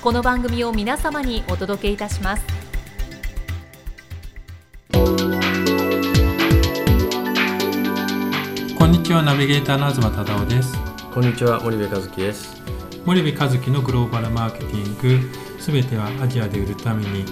[0.00, 2.44] この番組を皆様にお届けいたします。
[4.92, 5.00] こ
[8.86, 10.78] んにちはナビゲーターの東忠夫です。
[11.12, 12.62] こんにちは森部和樹です。
[13.04, 15.20] 森部和樹のグローバルマーケティング
[15.58, 17.24] すべてはアジアで売るために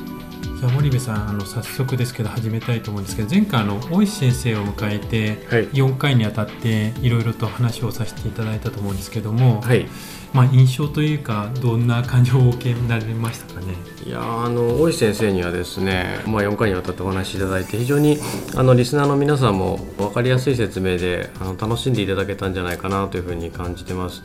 [0.58, 5.68] じゃあ森部さんあの早速ですけど始めたいと思うんですけど前回あの大石先生を迎えてはい。
[5.68, 9.86] 4回にあたっていろいろと話をさせていただいたと思うんですけども、はい。
[10.32, 13.74] まあ、印象というかどんな感情をお受けになりましたかね？
[14.04, 18.18] いやーあの大石先生にはですね、まあ、4回にわたってお話しいただいて非常に
[18.54, 24.22] あのリスナーの皆さんも分かりやすい説明であの楽しんでいただけたんじゃないかなというふうに感じてます。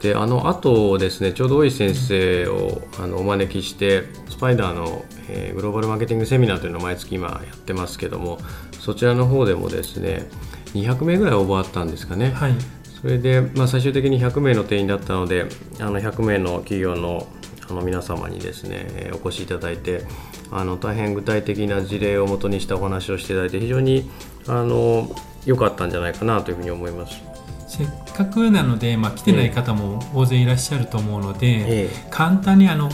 [0.00, 8.38] であの後ですねちょうど大石先生をあのお招きしてスパイダーの、えーグローバルマーケティングセミナーというのを毎月今やってますけども
[8.80, 10.28] そちらの方でもですね
[10.74, 12.30] 200名ぐらい応募あったんですかね。
[12.30, 12.54] はい
[13.00, 15.44] それで、まあ、最終的に100名の定員だったので
[15.78, 17.28] あの100名の企業の
[17.68, 20.06] あの皆様にですねえーお越しいただいて
[20.50, 24.10] あの大変具体的な事例をもとにしたお話をしていただいて非常に
[24.46, 27.33] あの良かったんじゃないかなというふうに思います。
[27.74, 32.88] せっかくなので、まあ、来てない方も大勢いらっしゃると思うので、え簡単にあの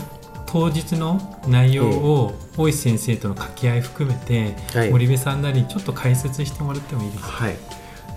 [0.47, 4.89] 当日の内容を大石先生との掛け合い含めて、はい。
[4.89, 7.55] 森部さんなりにちょっと解説してもらってもいいですか、はい、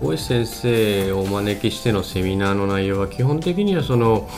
[0.01, 4.29] 大石先生をお招きしてのセミナーの内容は基本的にはその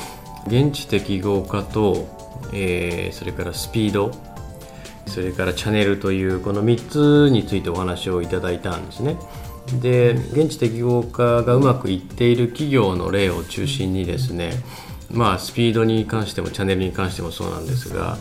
[0.45, 2.07] 現地適合化と、
[2.53, 4.11] えーそれからスピード
[5.07, 9.15] それからチャンネルというこの3つについてお話をいただいたんですね。
[9.79, 14.51] で現地適合化がうまくいっている企業の例を中心にですね
[15.11, 18.17] まあスピードに関してもチャンネルに関してもそうなんですが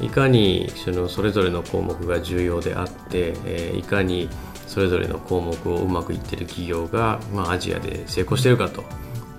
[0.00, 4.28] いかにそのそれぞれの項目が重要であって、えーいかに
[4.70, 8.84] それぞれの項目をうまくいっている企業が、まあ、アジアで成功しているかと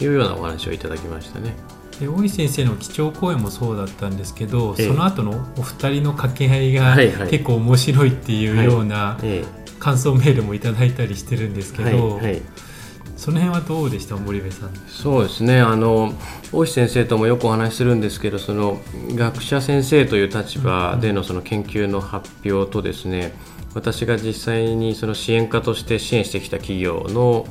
[0.04, 1.56] いうようなお話をいただきましたね。
[2.02, 4.88] で大石先生の基調講演もそうだったんですけど、ええ。
[4.88, 6.98] その後のお二人の掛け合いが
[7.30, 9.46] 結構面白いっていうようなえ
[9.82, 12.42] 感想メールもいただいたりしてるんですけえど、はいはい。
[13.18, 14.70] その辺はどうでした森部さん？
[14.88, 15.60] そうですね。
[15.60, 16.14] あの
[16.52, 23.34] 大石先生ともよくお話しするんですけどその学者先生という立場でのその研究の発表とですね
[23.74, 27.48] 私が実際にその支援家として支援してきた企業の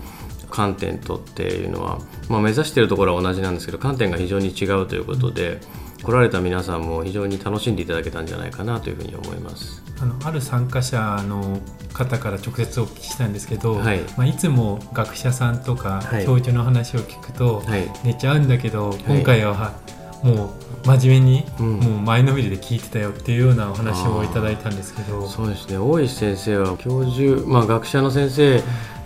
[0.50, 5.60] 観点とっていうのは、まあ、目指しているところは同じなんですけど観点が非常に違うということで
[6.02, 9.82] 来られた皆さんも非常に楽しんでいただけたんじゃないかなというふうに思います。
[10.00, 11.60] あのある参加者の
[11.92, 14.00] 方から直接お聞きしたんですけど、はい。
[14.00, 16.24] いまあ、いつも学者さんとかはい。
[16.24, 17.90] 教授の話を聞くと、はい。
[18.02, 19.74] 寝ちゃうんだけど、今回は
[20.22, 21.66] もう真面目に、うん。
[21.80, 25.28] もう前のめりで聞いてたよっていうようなお話をいただいたんですけど。
[25.28, 25.76] そうですね。
[25.76, 28.62] 大石先生は教授、まあ、学者の先生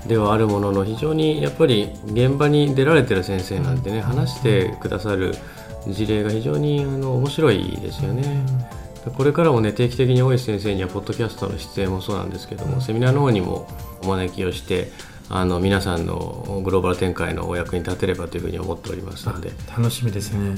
[0.06, 5.34] ではあるものの非常にやっぱり現場に出られてる先生なんでね話してくださる
[5.88, 8.24] 事例が非常にあの面白いですよね。
[9.16, 13.68] これからもね定期的に大石先生にはポッドキャストの出演もそうなんですけどもセミナーの方にも
[14.02, 14.90] お招きをして
[15.28, 19.52] あの皆さんのグローバル展開のお役に立てればというふうに思っておりますので。
[19.76, 20.56] 楽しみですね。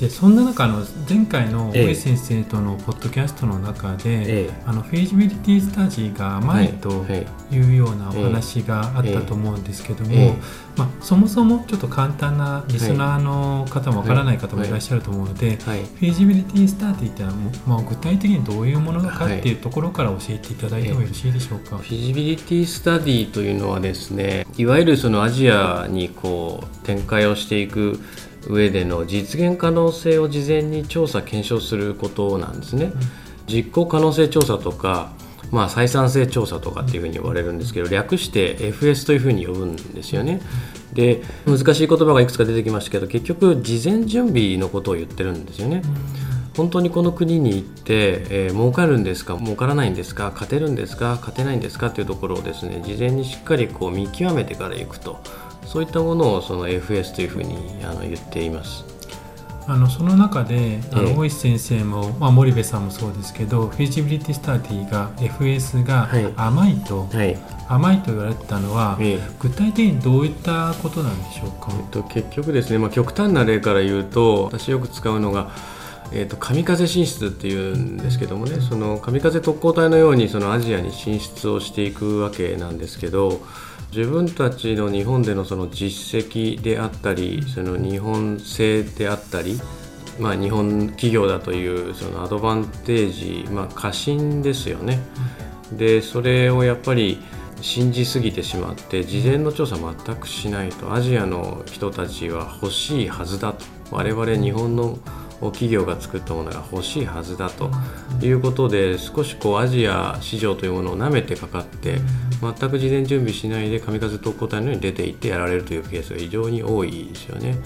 [0.00, 1.86] でそんな中あの前回のええ。
[1.88, 4.50] 大石先生とのポッドキャストの中で、ええ。
[4.64, 7.06] あのフィジビリティスタディが甘いとは
[7.52, 10.34] いうようなお話があったと思うんですけども、ええ。
[10.76, 15.80] まあ、そもそもちょっと簡単なリスナーの方もわからない方もいらっしゃると思うので、はい。
[15.82, 17.34] フィジビリティスタディってのは
[17.66, 21.76] まあ、具体的にどういうものかっていうところから教えていただいてもよろしいでしょうか？
[21.76, 28.00] フィジビリティスタディというのはですねいわゆるそのアジアにこう展開をしていく
[28.48, 32.92] 上での実現可能性を事前に調査検証することなんですね。
[33.46, 35.12] 実行可能性調査とか
[35.50, 40.40] まあ、採算性調査とかっていうふうに呼ばれるんですけど略して FS というふうに呼ぶんですよね。
[40.92, 45.82] で難しい言葉がいくつか出てきましたけど結局事前準備のことを言ってるんですよね。
[46.56, 55.20] 本当にこの国に行って、えー、儲かるんですか儲からないんですか勝てるんですか勝てないんですかっていうところをですね事前にしっかりこう見極めてから行くと
[55.70, 58.84] そういったものをその FS というふうにあの言っています。
[59.68, 67.38] あのその中であの、大石先生も、まあ、森部さんもそうですけどフィジビリティスタディが FS が甘いと、はい、
[67.68, 68.98] 甘いと言われてたのは、
[69.38, 75.50] 具体的にどういったことなんでしょうか、えっと、結局ですね、まあ、極端な例から言うと私よく使うのが
[76.12, 83.40] えーと、神風進出っていうんですけどもねその神風特攻隊のようにそのアジアに進出をしていくわけなんですけど
[83.94, 89.60] 自分たちの日本でのその実績であったりその日本製であったり、
[90.18, 95.00] まあ、日本企業だというそのアドバンテージ、まあ、過信ですよね。
[95.72, 97.18] でそれをやっぱり
[97.62, 104.98] 信じすぎてしまって事前の調査全くしないとアジアの人たちは欲しいはずだと我々日本の
[105.46, 107.70] 企業が作ったものが欲しいはずだと
[108.22, 111.98] いうことで少しこうアジア市場というものをなめてかかって
[112.40, 117.56] 全く事前準備しないで神風特攻隊のように出ていってやられるというケースが非常に多いですよね。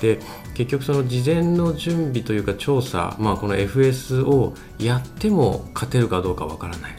[0.00, 0.18] で
[0.54, 6.96] 結局その事前の準備というか調査、まあ、この FS をやっても勝てるかどうかわからない。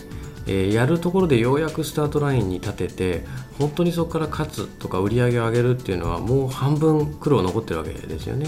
[0.47, 3.25] えー、やるところでようやくスタートラインに立てて
[3.57, 8.47] 本当にそこから勝つとか売り上げを上げるっていうのはもう半分苦労残ってるわけですよね。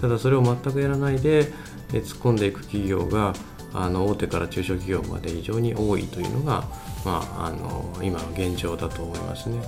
[0.00, 1.52] ただそれを全くやらないで、
[1.92, 3.34] えー、突っ込んでいく企業が
[3.72, 6.64] あの大手から中小企業まで非常に多いというのが、
[7.04, 9.60] まあ、あの今の現状だと思いますね。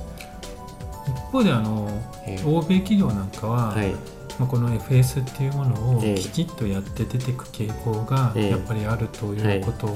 [1.06, 1.88] 一方であの、
[2.26, 3.94] えー、欧米企業なんかは、はい。
[4.38, 9.90] まあ、この FS っていうものをきちっとやって出てく傾向がやっぱりあるということを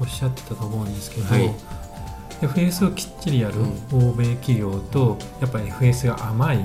[0.00, 1.79] おっしゃってたと思うんですけど、はいはい
[2.40, 3.56] FS をきっちりやる
[3.92, 6.64] 欧米企業とやっぱり FS が甘い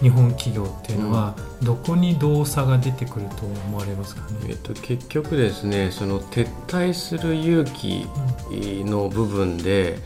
[0.00, 8.06] 日本企業っていうのはどこにどう差が出てくると思われますかね、えっと、結局ですねその撤退する勇気
[8.84, 9.98] の部分で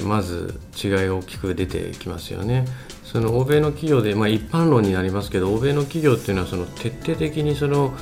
[0.00, 2.64] まず違いが大きく出てきますよね。
[3.04, 7.92] その欧米の企業で、まあ、一般論になりますけど欧米の企業っていうのはその徹底的にその、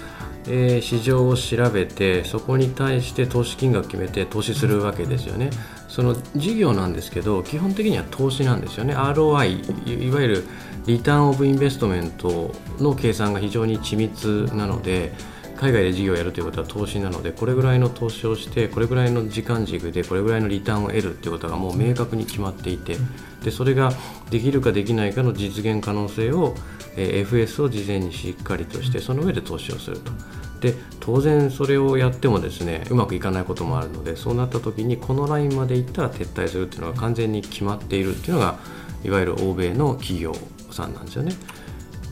[0.52, 5.50] えー、市場を調べてそこに対して投資金額決めて投資するわけですよね。
[5.88, 10.44] その事業なんですけど基本的には投資なんですよね ROI いわゆる
[10.86, 15.12] リターンオブインベストメントの計算が非常に緻密なので
[15.56, 22.96] 海外で事業をやるということは投資なのでこれぐらいの投資をしてこれぐらいの時間軸でこれぐらいのリターンを得るということがもう明確に決まっていて
[23.42, 23.92] でそれが
[24.30, 26.54] できるかできないかの実現可能性を、
[26.96, 30.12] え FS を事前にしっかりとしてその上で投資をすると。
[30.60, 38.58] で当然それをやってもですねうまくいかないこともあるのでそうなった時にこのラインまでいったら撤退するっていうのが完全に決まっているっていうのが
[39.02, 40.34] いわゆる欧米の企業
[40.70, 41.32] さんなんですよね。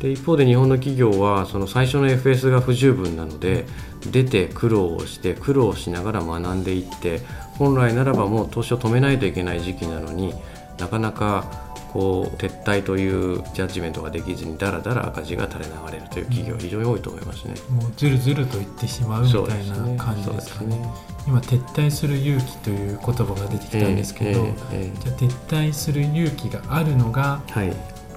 [0.00, 3.66] で一方で日本の企業はその最初の FS が不十分なので
[4.12, 7.20] 出て苦労をして苦労しながら学んでいって
[7.54, 10.34] 本来ならばもう投資を止めないといけない時期なのに
[10.78, 17.54] なかなかこう撤退というジャッジメントができずにだらだら赤字が垂れ流れるという企業は非常に多いと思いますね。
[17.70, 20.76] もうずるずると言ってしまうみたいな感じですかね。
[20.76, 20.88] ね。
[21.26, 27.72] 今撤退する勇気という言葉が出てきたんですけど、えーえー、じゃあ撤退する勇気があるのが、はい、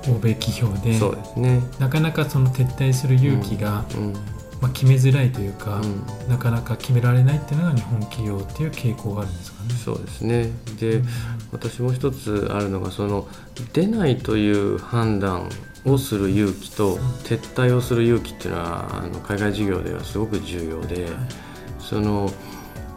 [0.10, 9.74] 欧米企業でそうです、ね、なかなかその撤退する勇気が、うんうんまあ、決めづらいというか、うん、なかなか決められないっていうのが日本企業っていう傾向があるんですかね。
[9.74, 10.51] そうですね。
[10.80, 11.08] で、うん、
[11.51, 13.27] 私もう一つあるのがその
[13.74, 15.50] 出ないという判断
[15.86, 21.08] をする勇気と撤退をする勇気っていうのはあの海外事業ではすごく重要で、
[21.80, 22.32] その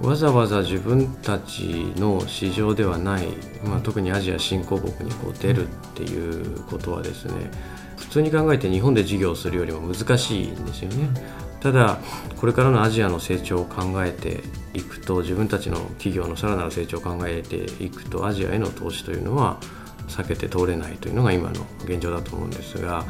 [0.03, 3.29] わざわざ自分たちの市場ではない、
[3.65, 7.51] まあ、特にアジア新興国にこう出るっていうことはですね
[7.97, 11.09] 普通に考えて日本で事業をするよりも難しいんですよね。
[11.65, 11.99] ただ
[12.37, 14.43] これからのアジアの成長を考えて
[14.75, 19.59] いくと自分たちの企業のさらなる成長を考えていくとアジアへの投資というのは
[20.09, 23.05] 避けて通れないというのが今の現状だと思うんですが。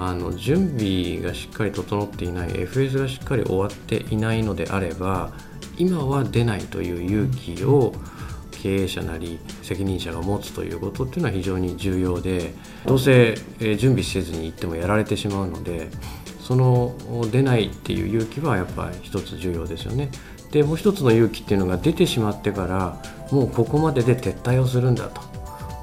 [0.00, 5.32] あの準備がしっかり整っていない FS がしっかり終わっていないのであれば
[5.76, 7.92] 今は出ないという勇気を
[8.52, 12.54] 経営者なり責任者が持つということっていうのは非常に重要で
[12.86, 15.90] どうせ準備せずに行ってもやられてしまうので
[16.48, 16.94] その
[17.30, 20.08] 出ないっていう勇気はやっぱり一つ重要ですよね。
[20.50, 25.10] でもう一つの勇気っていうのが出てしまってからもうここまでで撤退をするんだ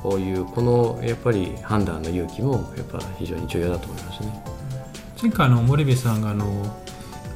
[0.01, 4.43] というこのやっぱり判断の勇気もやっぱ非常に重要だと思いますね。
[5.21, 6.45] 前回の森部さんがあの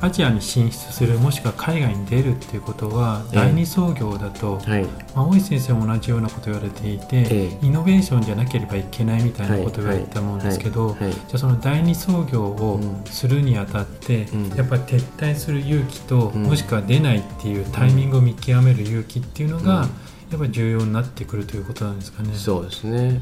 [0.02, 19.90] アジアに進出するもしくは海外に出るっていうことは、第二創業だと、はい、まあ、大石先生も同じようなこと言われていて、イノベーションじゃなければいけないみたいなことを言われたと思うんですけど、じゃあその第二創業をするにあたって、やっぱり撤退する勇気と、もしくは出ないっていうタイミングを見極める勇気っていうのが、
[20.32, 22.34] やっぱり重要になってくるということなんですかね。
[22.36, 23.22] そうですね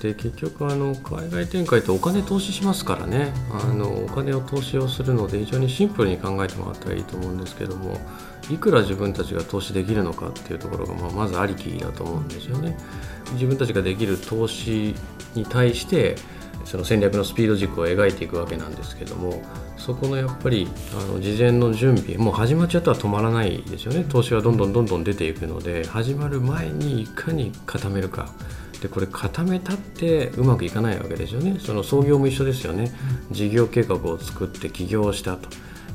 [0.00, 3.32] で結局あの海外展開ってお金投資しますからね。
[3.50, 7.98] あのお金を投資をするので非常にシンプルに考えてもらったらいいと思うんですけども
[8.50, 12.76] いくら自分たちが投資できるのかっていうところが、まあ、まずありきだと思うんですよね。
[13.34, 14.94] 自分たちができる投資
[15.34, 16.16] に対して
[16.64, 19.42] その戦略のスピード軸を描いていくわけなんですけども
[19.76, 24.04] そこのやっぱりあの事前の準備もう始まっちゃったら止まらないですよね。
[24.08, 28.32] 投資はどんどんどんどん出ていくので始まる前にいかに固めるか。
[28.82, 31.60] でこれ固めたってうまくいかないわけですよね。
[31.60, 32.92] その創業も一緒ですよね。
[33.30, 35.48] 事業計画を作って起業したと。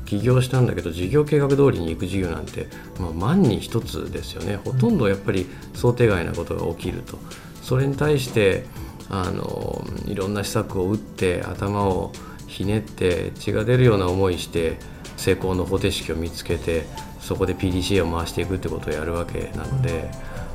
[0.06, 2.68] 起業したんだけど事業計画通りに行く事業なんて、
[2.98, 4.56] まあ、万に一つですよね。
[4.56, 7.18] ほとんどやっぱり想定外なことが起きると。
[7.62, 8.64] それに対して
[9.10, 12.12] あのいろんな施策を打って頭を
[12.46, 14.78] ひねって血が出るような思いして
[15.18, 16.86] 成功の方程式を見つけて
[17.20, 20.10] そこで PDCA を回していくってことをやるわけなので。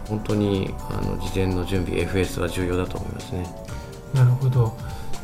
[0.08, 3.46] 本当にあの事前の準備 FS は重要だと思いますね。
[4.14, 4.76] なるほど。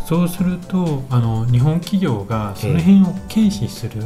[0.06, 4.02] そうするとあの日本企業がその辺を軽視する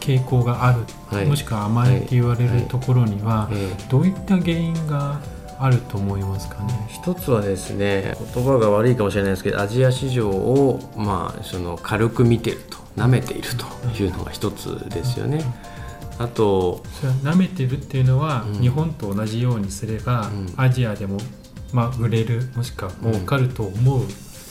[0.00, 3.50] 傾向がある、はい、もしくは甘いって言われるところには、
[3.90, 5.20] どういった原因が
[5.58, 6.86] あると思いますかね？
[6.88, 15.44] 一つはですね言葉が悪いかもしれないですけどアジア市場を、まあ、その軽く見てると舐めているというのが一つですよね。
[16.18, 21.18] あとそれは舐めてるっていうのは、うん、日本と同じようにすれば、うん、アジアでも、
[21.72, 24.02] まあ、売れるもしくは儲かると思う、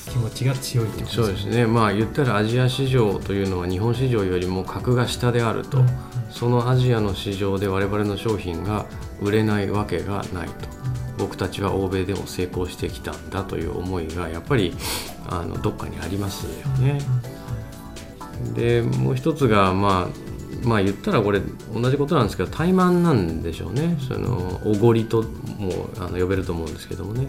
[0.09, 1.23] 気持ちが強いってことですね。
[1.25, 1.67] そうですね。
[1.67, 5.87] まあ言ったらアジア市場というのは日本市場よりも格が下であると、うん、
[6.31, 8.85] そのアジアの市場で我々の商品が
[9.21, 10.77] 売れないわけがないと。
[11.17, 14.75] 僕たちは欧米でも成功してきたんだという思いがやっぱり
[15.27, 16.99] あのどっかにありますよね。
[18.55, 20.26] でもう一つがまあ
[20.63, 21.41] まあ言ったらこれ
[21.73, 23.97] 同じことなんですけど怠慢なんでしょうね。
[24.07, 27.27] そのおごりともあの呼べると思うんですけどもね。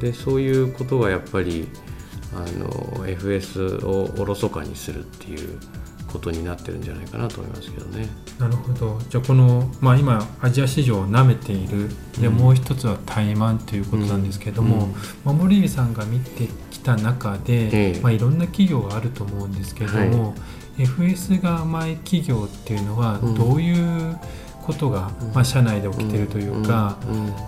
[0.00, 1.68] でそういうことがやっぱり
[2.34, 2.68] あの
[3.06, 5.58] FS をおろそかにするっていう
[6.10, 8.08] ことになってるんじゃないかなと思いますけどね。
[8.38, 8.98] なるほど。
[9.08, 11.88] じゃあこの、まあ、今アジア市場を舐めている。
[12.20, 14.88] で、うん、もう一つは怠慢ということなんですけども、
[15.24, 20.40] うん、森さんが見てきた中で、まあ、いろんな企業があると思うんですけども、はい
[20.84, 24.18] FS が甘い企業っていうのはどういう
[24.62, 26.96] ことが、まあ、社内で起きてるというか、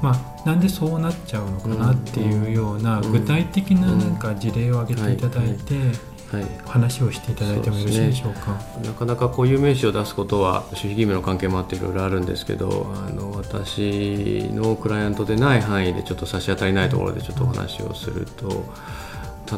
[0.02, 6.12] まあ、なんでそうなっちゃうのかなっていうような具体的ななんか事例を挙げていただいて。
[6.32, 18.64] はい、話をしていただいてもよろしいでしょうか、ね、なかなか固有名詞を出すことは守秘義務の関係もあっていろいろあるんですけどあの私のクライアントでない範囲でちょっと差し当たりないところでちょっとお話をすると。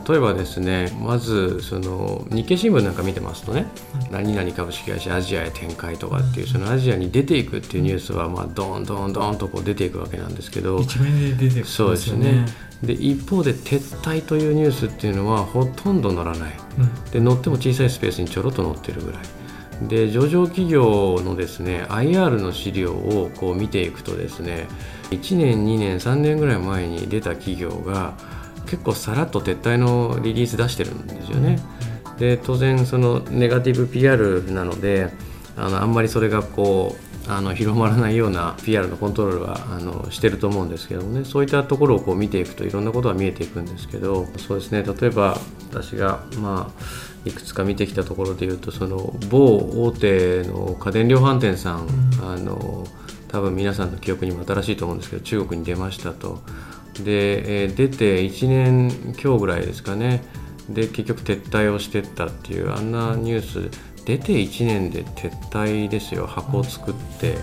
[0.09, 3.67] 例えばですねまずその日経新聞なんか見てますとね、
[4.07, 12.47] うん、何々株式会社アジアへ展開とかっていうそのアジアに出ていくっていうニュースはまあドンドンドンとこう出ていくわけなんですけど一面で出てく、ね、そうですね。
[12.83, 19.23] で一方で撤退というニュースっていうのはほとんど載らない、うん、で載っても小さいスペースにちょろっと載ってるぐらい。
[19.83, 24.69] で上場企業のですね IR の資料をこう見ていくとですね
[25.11, 28.15] 1年2年3年ぐらい前に出た企業が
[28.67, 31.59] 結構さらっと撤退のリリース出してるんですよね。
[32.19, 35.11] で当然そのネガティブ PR なので
[35.57, 41.25] あのあんまりそれがこうあの広まらないような PR のコントロールはあのしてると思うんですけどもね。
[41.25, 44.83] そういったところをこう見ていくといろんなことが見えていくんですけどそうですね。
[44.83, 45.39] 例えば
[45.71, 51.89] 私がまあいくつか見てきたところでいうとその某大手の家電量販店さん、
[52.23, 52.87] あの
[53.29, 56.43] 多分皆さんの記憶にも新しいと思うんですけど中国に出ましたと
[57.03, 60.23] で、えー、出て1年強ぐらいですかね。
[60.69, 66.27] で結局撤退をしてったっていうあんなニュース出て1年で撤退ですよ。
[66.27, 67.37] 箱を作って。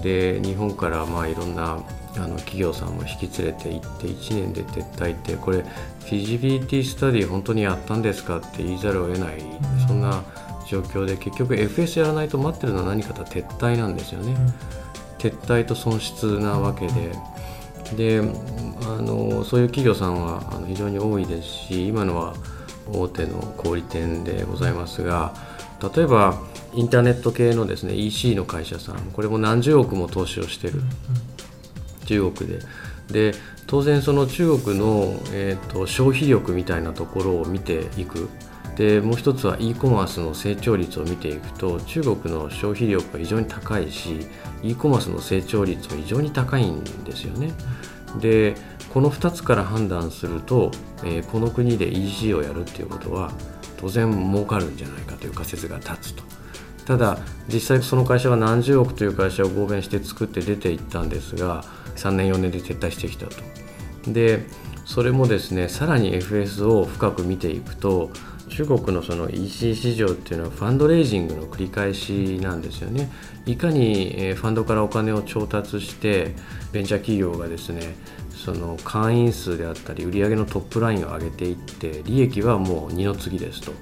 [0.00, 1.78] で日本からまあいろんな
[2.16, 9.42] あの企業さんも引き連れて行って1年で撤退ってこれフィジビリティスタディ本当にやったんですかって言いざるを得ない
[9.86, 10.22] そんな
[10.66, 14.34] 状況で結局 FS やらないと待ってるのは何かと撤退なんですよね。
[15.18, 17.12] 撤退と損失なわけで
[17.96, 22.34] であのそういう企業さんはあの非常に多いですし今のは
[22.90, 25.34] 大手の小売店でございますが
[25.94, 26.40] 例えば
[26.74, 30.80] インターネット系のですね EC の会社さんこれも何十億も投資をしてる、
[32.06, 32.60] 中国で。
[33.10, 33.34] で
[33.66, 38.28] 当然その中国の、えーと、消費力みたいなところを見ていく。
[38.76, 44.26] でもう一つは e コマースの成長率を見ていくと中国の消費力が非常に高いし
[44.62, 47.52] e コマースの成長率も非常に高いんですよね。
[48.20, 48.54] で
[48.92, 50.70] この2つから判断すると、
[51.04, 53.32] えー、この国で EC をやるっていうことは
[53.78, 56.22] 当然儲かるんじゃないかという仮説が立つと。
[56.86, 57.18] ただ
[57.52, 61.64] 実際その会社は何十億という会社を合弁して作って出ていったんですが
[61.96, 63.36] 3年4年で撤退してきたと。
[64.08, 64.46] で
[64.84, 68.10] それもですねさらに FS を深く見ていくと
[68.52, 73.10] 中国のその EC 市場っていうのはファンドレイジングの繰り返しなんですよね。
[73.46, 76.34] いかにファンドからお金を調達して
[76.70, 77.94] ベンチャー企業がですね
[78.30, 83.72] その会員数であったり売上のトップラインを上げていって利益はもう二の次ですと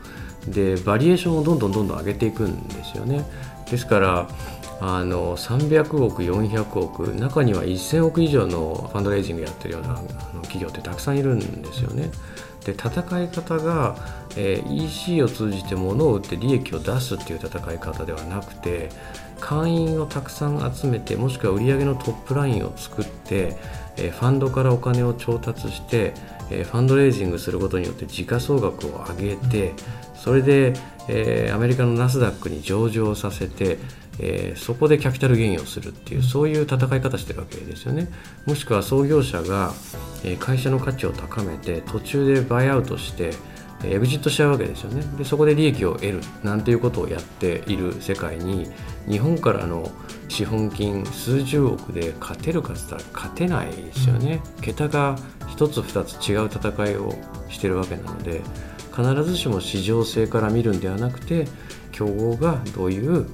[0.47, 3.25] でバリエーションをどんどんどんどん上げていくんですよね
[3.71, 4.29] ですから
[4.81, 9.95] あの300億、400億中には1000億以上のファンドレイジングやってるような
[10.43, 12.11] 企業ってたくさんいるんですよね。
[12.65, 13.97] で戦い方が、
[14.37, 18.89] えー、EC を通じて物を売って利益を出すっていう戦い方ではなくて
[19.41, 23.57] 会員をたくさん集めてもしくは売上のトップラインを作って、
[23.97, 26.15] えー、ファンドからお金を調達して、
[26.51, 29.73] えー、ファンドレイジングすることによって時価総額を上げて
[30.15, 30.75] それで、
[31.09, 33.79] えー、アメリカのナスダックに上場させて、
[34.19, 38.09] えー、そこでキャピタルゲインをするっていうそういう戦い方してるわけですよね。
[38.45, 39.73] もしくは創業者が、
[40.23, 43.31] えー、会社の価値を高めて途中でバイアウトして
[43.85, 45.03] エグジットしちゃうわけですよね。
[45.17, 48.69] でそこで利益を得るなんていうことをやっている世界に
[49.09, 49.91] 日本からの
[50.29, 55.17] 資本金数十億で勝てるかつったら勝てないですよね、うん、桁が
[55.57, 57.15] 1つ2つ違う戦いを
[57.49, 58.43] してるわけなので
[58.95, 61.47] 必ずしも市場性から見るんではなくて
[61.91, 63.27] 競合がどういう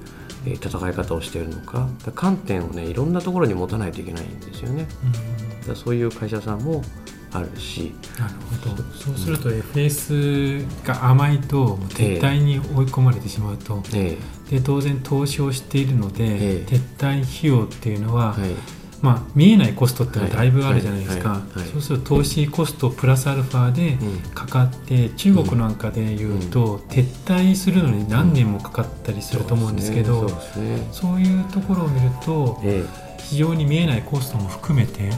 [0.45, 1.89] 戦い方をしているのか。
[2.15, 4.87] 観点をねいろんなところに持たないといけないんですよね。
[5.67, 6.83] だそういう会社さんも
[7.37, 7.93] あるし。
[8.19, 8.83] なるほど。
[8.93, 14.17] そうすると FS が甘いと撤退に追い込まれてしまうと、え
[14.51, 18.77] え、で当然投資をしているので、え、撤退費用っていうのは、はい。
[19.01, 21.41] まあ、見えないコストってのはだいぶあるじゃないですか、
[21.71, 23.97] そうすると投資コストプラスアルファで
[24.33, 30.27] かかって、中国なんかでいうと、撤退するのに何年もかかったりすると思うんですけど、
[30.91, 32.59] そういうところを見ると、
[33.17, 35.09] 非常に見えないコストも含めて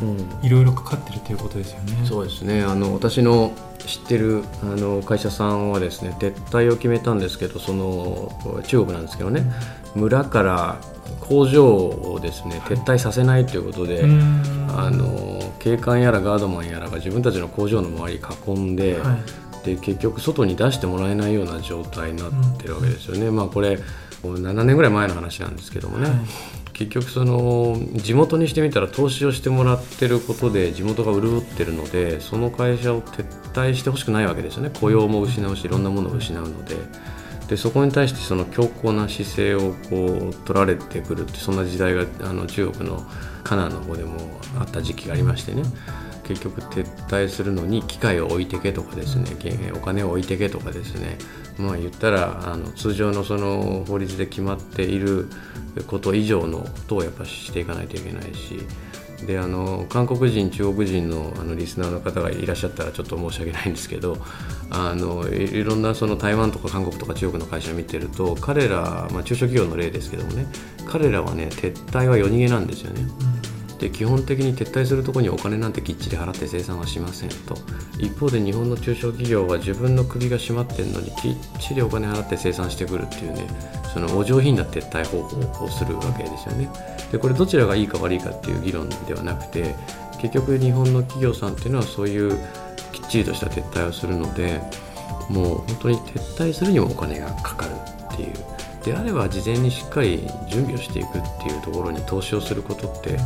[0.42, 2.06] いろいろかかってるということですよね。
[2.06, 2.64] そうですね。
[2.64, 3.54] あの私の
[3.86, 9.44] 知ってるあの会社さんはですね撤退を決めたんですけどその中国なんですけどね、
[9.96, 10.82] 村から
[11.22, 14.04] 工場をですね撤退させないということで、
[14.76, 19.18] あの警官やらガードマンやらが自分たちの工場の周り囲んで、は
[19.64, 23.28] い、で結局外に出してもらえないような状態になってるわけですよね。
[23.28, 23.80] うん、まあこれ
[24.24, 26.20] 7年ぐらい前の話なんですけどもね、はい、
[26.80, 36.76] 結局その地元にしてみたら投資をしてもらってることで地元が潤ってるのでその会社を撤退してほしくないわけですよね雇用も失うしいろんなものを失うので。
[37.50, 43.04] でそこに対してその強硬な姿勢をこう取られてくるってそんな時代があの中国の
[43.44, 44.20] カナンの方でも
[44.60, 45.64] あった時期がありましてね
[46.30, 49.26] 結局撤退するのに機械を置いてけとかですね
[49.74, 51.18] お金を置いてけとかですね。
[51.58, 55.28] まあ言ったらあの通常のその法律で決まっている
[55.88, 58.60] こと以上のことをやっぱしていかないといけないし。
[59.26, 64.18] であの韓国人、中国人のあのリスナーの方がいらっしゃったらちょっと申し訳ないんですけど
[64.70, 70.46] あのいろんなその台湾とか韓国とか中国の会社を見てると彼ら、まあ、中小企業の例ですけどもね
[70.88, 73.02] 彼らはね撤退は夜逃げなんですよね。
[73.80, 77.56] で基本的に撤退するとこにお金なんてきっちり払って生産はしませんと。
[77.98, 83.48] 一方で日本の中小企業は自分の首が締まってるのにきっちりお金払って生産してくるっていうね
[83.94, 86.70] そのお上品な撤退方法をするわけですよね。
[87.12, 89.76] でこれどちらがいいか悪いかっていう議論ではなくて
[90.22, 92.38] 結局日本の企業さんっていうのはそういう
[92.92, 94.62] きっちりとした撤退をするので
[95.30, 97.72] もう本当に撤退するにもお金がかかる
[98.14, 98.34] っていう。
[98.84, 103.18] であれば事前にしっかり準備をしていくっていうところに投資をすることって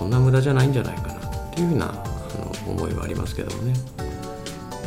[0.00, 3.74] そんな無駄じゃないんじゃないかなっていうふうなあの思いはありますけどもね。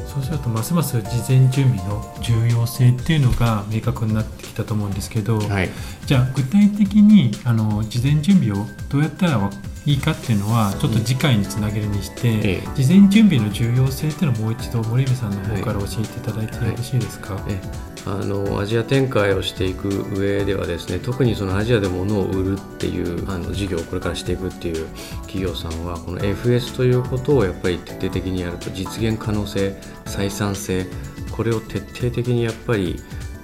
[0.08, 5.70] そうするとますます事前準備の重要性っていうのが明確になってきたと思うんですけど、はい、
[6.06, 9.50] じゃあ具体的にあの事前準備をどうやったら
[9.86, 12.38] いいかっていうのはちょっと次回につなげるにして、うん。
[12.38, 17.44] ええ、事前準備の重要性っていうのをもう一度森部さんの方から教えていただいてよろしいですか、はい。
[17.44, 24.88] はいあのアジア展開をしていく上ではですね特にそのアジアで物を売るっていうあの事業をこれからしていくっていう
[25.22, 29.70] 企業さんはこの FS ということをやっぱり徹底的にやると実現可能性
[30.06, 30.86] 採算性
[31.32, 33.00] これを徹底的にやっぱり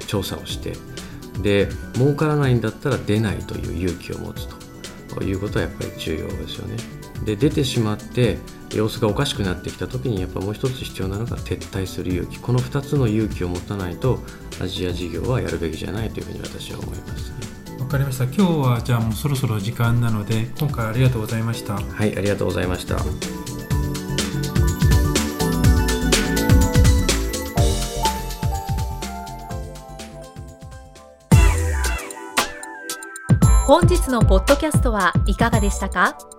[0.07, 0.73] 調査をして
[1.41, 4.47] で儲からないんだったら出ないという勇気を持つ
[5.15, 6.75] ということはやっぱり重要ですよね。
[7.25, 8.37] で出てしまって
[8.75, 14.19] 様子がおかしくなってきた時にやっぱもう一つ必要なのが撤退する勇気この2つの勇気を持たないと
[14.61, 17.33] アジア事業はやるべきじゃないというふうに私は思います
[17.79, 18.25] わかりました。
[18.25, 22.97] 今日はじゃあもうそろそろ時間なので今回ありがとうございましたはいありがとうございました。
[33.65, 36.38] 本日のポッドキャストはいかがでしたか？